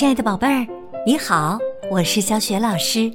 [0.00, 0.66] 亲爱的宝贝儿，
[1.04, 1.58] 你好，
[1.90, 3.12] 我是小雪老师，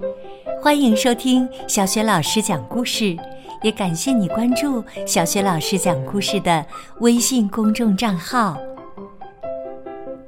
[0.62, 3.18] 欢迎收听小雪老师讲故事，
[3.64, 6.64] 也感谢你关注小雪老师讲故事的
[7.00, 8.56] 微信公众账号。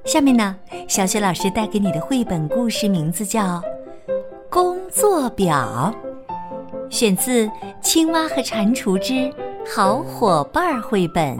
[0.03, 0.55] 下面呢，
[0.87, 3.43] 小雪老师带给你的绘本故事名字叫
[4.49, 5.93] 《工作表》，
[6.91, 7.45] 选自
[7.83, 9.31] 《青蛙和蟾蜍之
[9.63, 11.37] 好伙伴》绘本。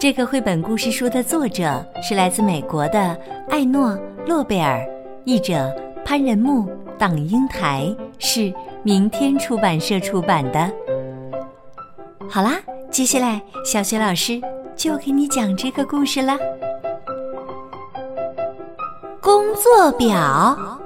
[0.00, 3.90] 这个绘本故事书的作者是来自美国的艾诺·
[4.24, 4.88] 诺贝尔，
[5.24, 10.72] 译者潘仁木、党英台，是明天出版社出版的。
[12.30, 12.60] 好啦，
[12.92, 14.40] 接下来小雪老师
[14.76, 16.38] 就给你讲这个故事啦。
[19.20, 20.78] 工作表。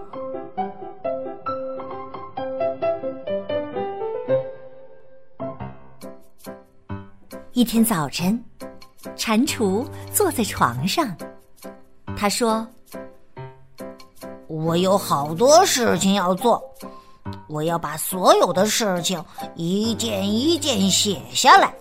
[7.52, 8.42] 一天早晨。
[9.16, 11.14] 蟾蜍坐在床上，
[12.16, 12.66] 他说
[14.48, 16.62] ：“我有好多事情要做，
[17.48, 19.22] 我要把所有的事情
[19.54, 21.72] 一件一件写下来，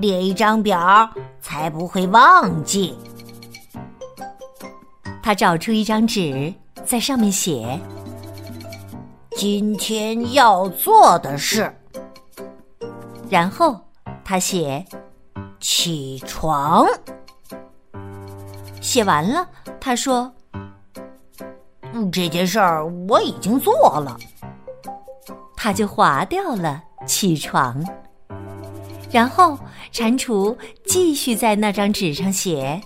[0.00, 1.08] 列一张表，
[1.40, 2.98] 才不会忘记。”
[5.22, 6.52] 他找出一张纸，
[6.84, 7.78] 在上面写
[9.36, 11.72] ：“今天要做的事。”
[13.30, 13.78] 然后
[14.24, 14.84] 他写。
[15.60, 16.86] 起床，
[18.80, 19.48] 写完了。
[19.80, 20.32] 他说
[22.12, 24.16] ：“这件事儿我已经做了。”
[25.56, 27.82] 他就划掉了起床。
[29.10, 29.58] 然后
[29.92, 32.80] 蟾蜍继续在那张纸上写：“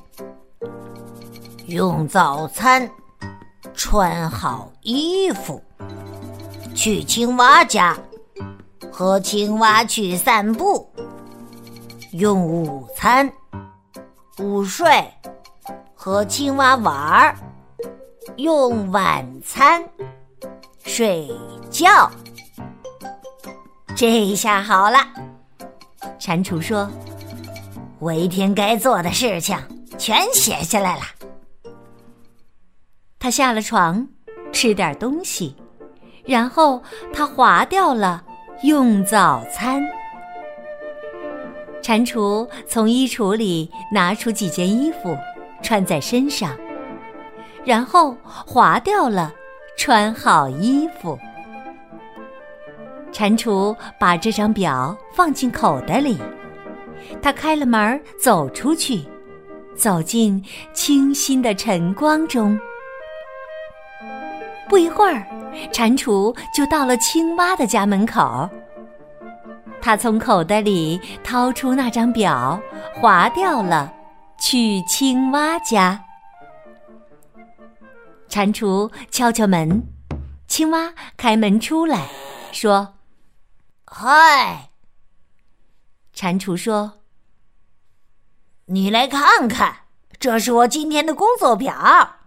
[1.67, 2.89] 用早餐，
[3.75, 5.63] 穿好衣服，
[6.75, 7.99] 去青蛙家，
[8.93, 10.89] 和青蛙去散步。”
[12.13, 13.33] 用午餐，
[14.39, 14.89] 午睡，
[15.95, 17.35] 和青蛙玩儿；
[18.37, 19.81] 用晚餐，
[20.83, 21.31] 睡
[21.71, 22.11] 觉。
[23.95, 24.99] 这下好了，
[26.19, 26.91] 蟾蜍说
[28.01, 29.57] ：“我一天该做的事情
[29.97, 31.03] 全写下来了。”
[33.21, 34.05] 他下了床，
[34.53, 35.55] 吃点东西，
[36.25, 38.25] 然后他划掉了
[38.65, 39.81] 用早餐。
[41.83, 45.17] 蟾蜍从衣橱里拿出几件衣服，
[45.63, 46.57] 穿在身上，
[47.65, 49.33] 然后划掉了
[49.77, 51.19] 穿好衣服。
[53.13, 56.19] 蟾蜍把这张表放进口袋里，
[57.21, 59.03] 他开了门走出去，
[59.75, 62.59] 走进清新的晨光中。
[64.69, 65.27] 不一会儿，
[65.73, 68.49] 蟾蜍就到了青蛙的家门口。
[69.83, 72.61] 他从口袋里掏出那张表，
[72.95, 73.93] 划掉了，
[74.39, 76.05] 去青蛙家。
[78.29, 79.83] 蟾蜍敲敲门，
[80.47, 82.09] 青蛙开门出来，
[82.53, 82.95] 说
[83.85, 84.71] ：“嗨。”
[86.15, 87.01] 蟾蜍说
[88.67, 89.79] ：“你来看看，
[90.21, 92.19] 这是我今天的工作表。”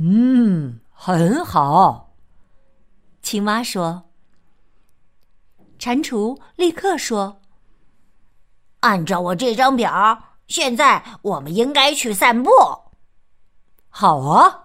[0.00, 2.14] 嗯，很好。
[3.22, 4.07] 青蛙说。
[5.78, 7.40] 蟾蜍立刻说
[8.80, 10.18] ：“按照我这张表，
[10.48, 12.50] 现在我们应该去散步。”
[13.88, 14.64] 好啊，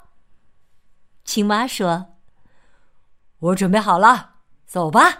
[1.23, 2.07] 青蛙说
[3.39, 4.31] ：“我准备好了，
[4.65, 5.19] 走吧。”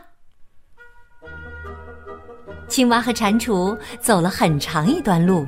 [2.67, 5.45] 青蛙和蟾蜍走了很长一段路，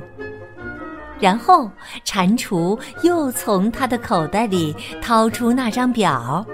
[1.18, 1.68] 然后
[2.04, 6.46] 蟾蜍又从他的口袋里掏出那张表，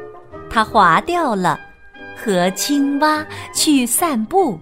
[0.49, 1.61] 他划掉了。
[2.25, 4.57] 和青蛙去散步。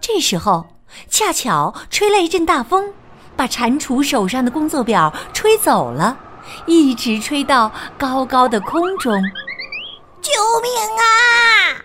[0.00, 0.64] 这时候，
[1.08, 2.92] 恰巧吹来一阵大风，
[3.34, 6.16] 把蟾蜍手上的工作表吹走了，
[6.66, 9.12] 一直吹到高高的空中。
[10.22, 10.32] 救
[10.62, 11.82] 命啊！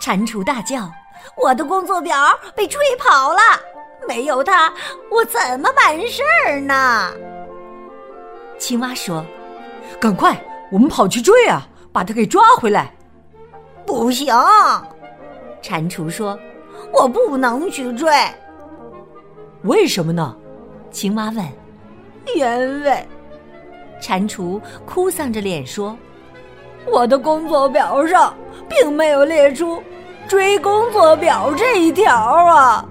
[0.00, 0.90] 蟾蜍大叫
[1.42, 2.16] ：“我的工作表
[2.54, 3.40] 被吹跑了，
[4.08, 4.72] 没有它，
[5.10, 7.12] 我怎么办事儿呢？”
[8.58, 9.24] 青蛙说
[10.00, 11.66] ：“赶快，我们跑去追啊！”
[11.96, 12.92] 把他给抓回来！
[13.86, 14.26] 不行，
[15.62, 16.38] 蟾蜍说
[16.92, 18.12] ：“我不能去追。”
[19.64, 20.36] 为什么呢？
[20.90, 21.42] 青蛙问。
[22.36, 23.08] 因为，
[23.98, 25.96] 蟾蜍哭丧着脸说
[26.84, 28.36] ：“我的工作表上
[28.68, 29.82] 并没有列出
[30.28, 32.86] 追工作表这一条啊。”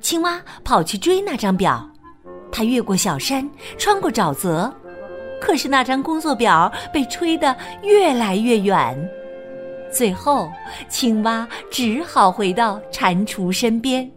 [0.00, 1.84] 青蛙跑去追那张表，
[2.52, 4.72] 它越过小山，穿过沼泽。
[5.40, 8.96] 可是那张工作表被吹得越来越远，
[9.90, 10.50] 最后
[10.88, 14.10] 青蛙只好回到蟾蜍身边。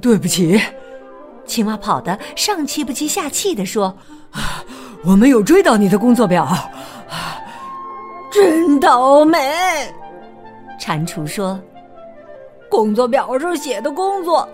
[0.00, 0.60] 对不起，
[1.44, 3.94] 青蛙跑得上气不接下气的说
[5.04, 6.48] ：“我没有追到你的工作表，
[8.32, 9.38] 真倒霉。”
[10.80, 11.60] 蟾蜍说
[12.70, 14.48] ：“工作表上写的工作，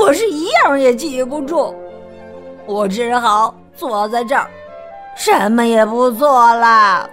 [0.00, 1.74] 我是一样也记不住，
[2.66, 4.48] 我只好坐在这儿，
[5.18, 7.10] 什么也不做了。”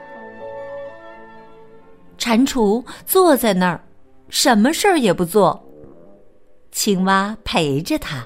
[2.18, 3.82] 蟾蜍坐在那儿，
[4.30, 5.62] 什么事儿也不做。
[6.72, 8.26] 青蛙陪着他，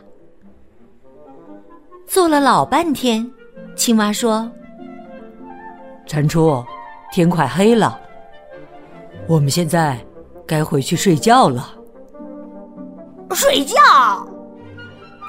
[2.05, 3.29] 坐了老半天。
[3.75, 4.49] 青蛙说
[6.05, 6.65] ：“蟾蜍，
[7.11, 7.99] 天快黑了，
[9.27, 9.97] 我们现在
[10.45, 11.75] 该回去睡觉了。”
[13.31, 13.77] 睡觉！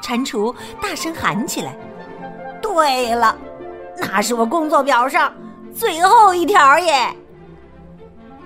[0.03, 1.77] 蟾蜍大声喊起来
[2.63, 3.37] ：“对了，
[4.01, 5.33] 那是我工作表上
[5.75, 7.15] 最后一条耶！”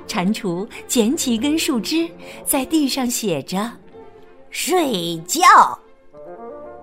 [0.07, 2.09] 蟾蜍捡起一根树枝，
[2.45, 3.71] 在地上写着。
[4.51, 5.43] 睡觉，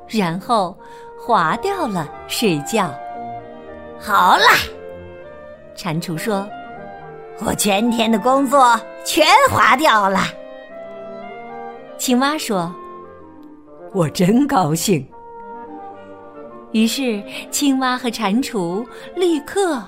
[0.09, 0.77] 然后
[1.18, 2.94] 划掉了睡觉。
[3.97, 4.44] 好了，
[5.74, 6.45] 蟾蜍说
[7.45, 10.19] ：“我全天的工作全划掉了。”
[11.97, 12.74] 青蛙说
[13.94, 15.07] ：“我真高兴。”
[16.71, 17.21] 于是，
[17.51, 18.85] 青蛙和蟾蜍
[19.15, 19.83] 立刻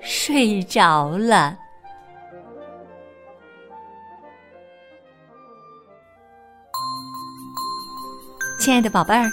[0.00, 1.56] 睡着了。
[8.58, 9.30] 亲爱的宝贝儿，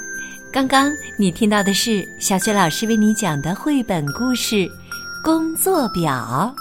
[0.54, 4.56] 刚刚你听到的是小雪老师为你讲的绘本故事
[5.24, 6.54] 《工作表》。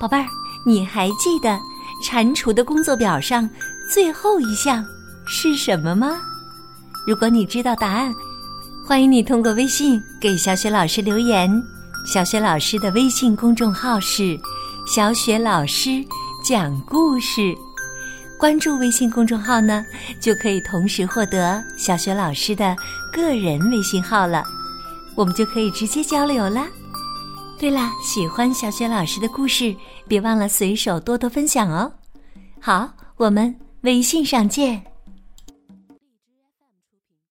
[0.00, 0.26] 宝贝儿，
[0.64, 1.60] 你还记得
[2.02, 3.48] 蟾蜍的工作表上
[3.92, 4.84] 最后一项
[5.26, 6.22] 是什么吗？
[7.06, 8.12] 如果你知道答案，
[8.88, 11.62] 欢迎你通过微信给小雪老师留言。
[12.06, 14.34] 小雪老师的微信公众号是
[14.88, 16.02] “小雪老师
[16.42, 17.54] 讲故事”。
[18.40, 19.84] 关注微信公众号呢，
[20.22, 22.74] 就可以同时获得小雪老师的
[23.12, 24.42] 个人微信号了，
[25.14, 26.66] 我们就可以直接交流了。
[27.58, 29.76] 对了，喜欢小雪老师的故事，
[30.08, 31.92] 别忘了随手多多分享哦。
[32.58, 32.88] 好，
[33.18, 34.82] 我们微信上见。